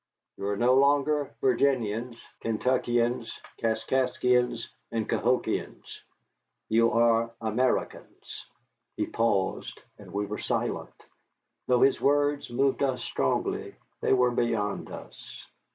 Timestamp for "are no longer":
0.47-1.29